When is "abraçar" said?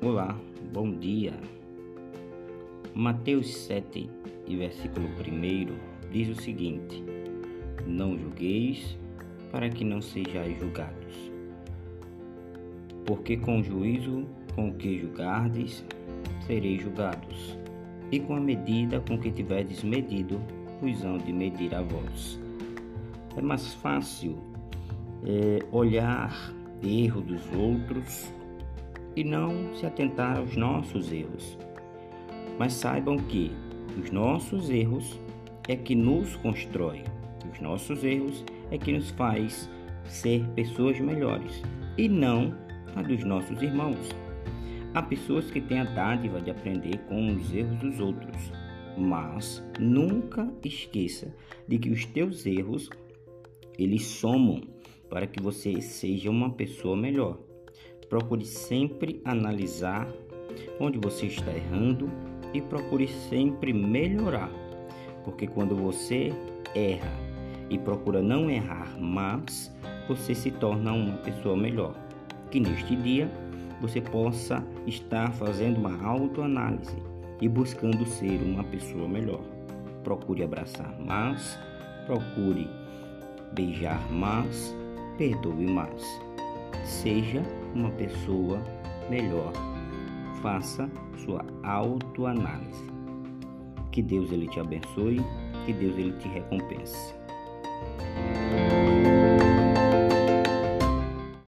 80.42-80.98